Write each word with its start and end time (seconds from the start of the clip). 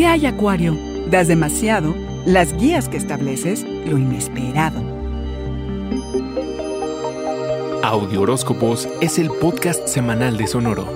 ¿Qué 0.00 0.06
hay, 0.06 0.24
Acuario? 0.24 0.78
Das 1.10 1.28
demasiado, 1.28 1.94
las 2.24 2.56
guías 2.56 2.88
que 2.88 2.96
estableces, 2.96 3.66
lo 3.84 3.98
inesperado. 3.98 4.80
Audio 7.82 8.22
Horóscopos 8.22 8.88
es 9.02 9.18
el 9.18 9.28
podcast 9.28 9.86
semanal 9.86 10.38
de 10.38 10.46
Sonoro. 10.46 10.86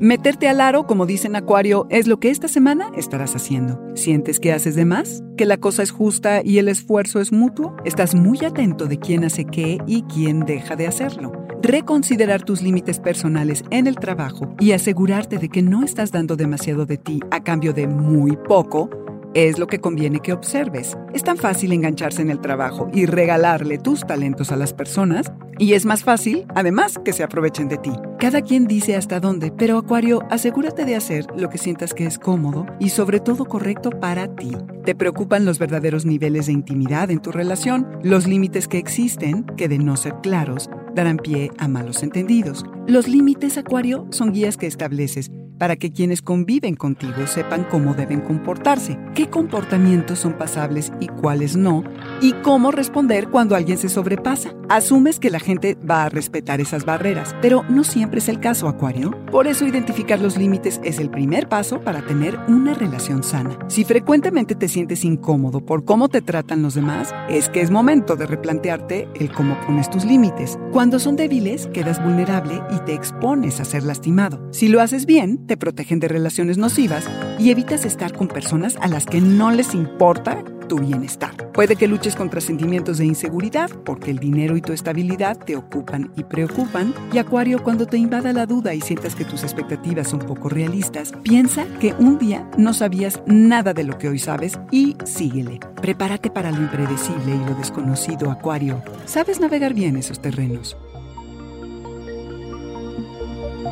Meterte 0.00 0.48
al 0.48 0.60
aro, 0.60 0.88
como 0.88 1.06
dicen 1.06 1.36
Acuario, 1.36 1.86
es 1.90 2.08
lo 2.08 2.18
que 2.18 2.30
esta 2.30 2.48
semana 2.48 2.90
estarás 2.96 3.36
haciendo. 3.36 3.80
¿Sientes 3.94 4.40
que 4.40 4.52
haces 4.52 4.74
de 4.74 4.84
más? 4.84 5.22
¿Que 5.36 5.46
la 5.46 5.58
cosa 5.58 5.84
es 5.84 5.92
justa 5.92 6.40
y 6.42 6.58
el 6.58 6.66
esfuerzo 6.66 7.20
es 7.20 7.30
mutuo? 7.30 7.76
Estás 7.84 8.16
muy 8.16 8.44
atento 8.44 8.86
de 8.86 8.98
quién 8.98 9.22
hace 9.22 9.44
qué 9.44 9.78
y 9.86 10.02
quién 10.02 10.40
deja 10.40 10.74
de 10.74 10.88
hacerlo. 10.88 11.45
Reconsiderar 11.62 12.42
tus 12.42 12.62
límites 12.62 13.00
personales 13.00 13.64
en 13.70 13.86
el 13.86 13.96
trabajo 13.96 14.54
y 14.60 14.72
asegurarte 14.72 15.38
de 15.38 15.48
que 15.48 15.62
no 15.62 15.82
estás 15.84 16.12
dando 16.12 16.36
demasiado 16.36 16.86
de 16.86 16.98
ti 16.98 17.20
a 17.30 17.42
cambio 17.42 17.72
de 17.72 17.86
muy 17.86 18.36
poco 18.36 18.90
es 19.34 19.58
lo 19.58 19.66
que 19.66 19.80
conviene 19.80 20.20
que 20.20 20.32
observes. 20.32 20.96
Es 21.12 21.22
tan 21.22 21.36
fácil 21.36 21.72
engancharse 21.72 22.22
en 22.22 22.30
el 22.30 22.40
trabajo 22.40 22.88
y 22.94 23.04
regalarle 23.04 23.78
tus 23.78 24.00
talentos 24.00 24.50
a 24.50 24.56
las 24.56 24.72
personas 24.72 25.32
y 25.58 25.74
es 25.74 25.84
más 25.84 26.04
fácil, 26.04 26.46
además, 26.54 26.98
que 27.04 27.12
se 27.12 27.22
aprovechen 27.22 27.68
de 27.68 27.78
ti. 27.78 27.92
Cada 28.18 28.42
quien 28.42 28.66
dice 28.66 28.96
hasta 28.96 29.20
dónde, 29.20 29.50
pero 29.50 29.78
Acuario, 29.78 30.22
asegúrate 30.30 30.84
de 30.84 30.96
hacer 30.96 31.26
lo 31.36 31.50
que 31.50 31.58
sientas 31.58 31.92
que 31.92 32.06
es 32.06 32.18
cómodo 32.18 32.66
y 32.78 32.90
sobre 32.90 33.20
todo 33.20 33.44
correcto 33.44 33.90
para 33.90 34.34
ti. 34.34 34.52
Te 34.84 34.94
preocupan 34.94 35.44
los 35.44 35.58
verdaderos 35.58 36.06
niveles 36.06 36.46
de 36.46 36.52
intimidad 36.52 37.10
en 37.10 37.20
tu 37.20 37.32
relación, 37.32 37.86
los 38.02 38.26
límites 38.26 38.68
que 38.68 38.78
existen, 38.78 39.44
que 39.56 39.68
de 39.68 39.78
no 39.78 39.96
ser 39.96 40.14
claros, 40.22 40.70
darán 40.96 41.18
pie 41.18 41.52
a 41.58 41.68
malos 41.68 42.02
entendidos. 42.02 42.64
Los 42.88 43.06
límites, 43.06 43.56
Acuario, 43.58 44.08
son 44.10 44.32
guías 44.32 44.56
que 44.56 44.66
estableces 44.66 45.30
para 45.58 45.76
que 45.76 45.92
quienes 45.92 46.22
conviven 46.22 46.74
contigo 46.74 47.26
sepan 47.26 47.64
cómo 47.64 47.94
deben 47.94 48.20
comportarse, 48.20 48.98
qué 49.14 49.28
comportamientos 49.28 50.18
son 50.18 50.34
pasables 50.34 50.92
y 51.00 51.08
cuáles 51.08 51.56
no, 51.56 51.84
y 52.20 52.32
cómo 52.42 52.70
responder 52.70 53.28
cuando 53.28 53.56
alguien 53.56 53.78
se 53.78 53.88
sobrepasa. 53.88 54.54
Asumes 54.68 55.20
que 55.20 55.30
la 55.30 55.40
gente 55.40 55.76
va 55.88 56.04
a 56.04 56.08
respetar 56.08 56.60
esas 56.60 56.84
barreras, 56.84 57.34
pero 57.40 57.64
no 57.68 57.84
siempre 57.84 58.18
es 58.18 58.28
el 58.28 58.40
caso, 58.40 58.68
Acuario. 58.68 59.12
Por 59.30 59.46
eso 59.46 59.66
identificar 59.66 60.20
los 60.20 60.36
límites 60.36 60.80
es 60.84 60.98
el 60.98 61.10
primer 61.10 61.48
paso 61.48 61.80
para 61.80 62.02
tener 62.02 62.38
una 62.48 62.74
relación 62.74 63.22
sana. 63.22 63.58
Si 63.68 63.84
frecuentemente 63.84 64.54
te 64.54 64.68
sientes 64.68 65.04
incómodo 65.04 65.64
por 65.64 65.84
cómo 65.84 66.08
te 66.08 66.22
tratan 66.22 66.62
los 66.62 66.74
demás, 66.74 67.14
es 67.28 67.48
que 67.48 67.60
es 67.60 67.70
momento 67.70 68.16
de 68.16 68.26
replantearte 68.26 69.08
el 69.14 69.32
cómo 69.32 69.56
pones 69.66 69.88
tus 69.90 70.04
límites. 70.04 70.58
Cuando 70.72 70.98
son 70.98 71.16
débiles, 71.16 71.68
quedas 71.68 72.02
vulnerable 72.02 72.60
y 72.74 72.80
te 72.80 72.94
expones 72.94 73.60
a 73.60 73.64
ser 73.64 73.84
lastimado. 73.84 74.46
Si 74.52 74.68
lo 74.68 74.80
haces 74.80 75.06
bien, 75.06 75.45
te 75.46 75.56
protegen 75.56 76.00
de 76.00 76.08
relaciones 76.08 76.58
nocivas 76.58 77.08
y 77.38 77.50
evitas 77.50 77.84
estar 77.84 78.12
con 78.12 78.28
personas 78.28 78.76
a 78.80 78.88
las 78.88 79.06
que 79.06 79.20
no 79.20 79.50
les 79.50 79.74
importa 79.74 80.42
tu 80.66 80.80
bienestar. 80.80 81.52
Puede 81.52 81.76
que 81.76 81.86
luches 81.86 82.16
contra 82.16 82.40
sentimientos 82.40 82.98
de 82.98 83.06
inseguridad 83.06 83.70
porque 83.84 84.10
el 84.10 84.18
dinero 84.18 84.56
y 84.56 84.60
tu 84.60 84.72
estabilidad 84.72 85.38
te 85.38 85.56
ocupan 85.56 86.10
y 86.16 86.24
preocupan. 86.24 86.92
Y 87.12 87.18
Acuario, 87.18 87.62
cuando 87.62 87.86
te 87.86 87.96
invada 87.96 88.32
la 88.32 88.46
duda 88.46 88.74
y 88.74 88.80
sientas 88.80 89.14
que 89.14 89.24
tus 89.24 89.42
expectativas 89.42 90.08
son 90.08 90.20
poco 90.20 90.48
realistas, 90.48 91.12
piensa 91.22 91.66
que 91.80 91.94
un 91.98 92.18
día 92.18 92.48
no 92.58 92.74
sabías 92.74 93.22
nada 93.26 93.72
de 93.72 93.84
lo 93.84 93.96
que 93.98 94.08
hoy 94.08 94.18
sabes 94.18 94.58
y 94.70 94.96
síguele. 95.04 95.60
Prepárate 95.80 96.30
para 96.30 96.50
lo 96.50 96.58
impredecible 96.58 97.34
y 97.34 97.48
lo 97.48 97.54
desconocido, 97.54 98.30
Acuario. 98.30 98.82
Sabes 99.04 99.40
navegar 99.40 99.72
bien 99.72 99.96
esos 99.96 100.20
terrenos. 100.20 100.76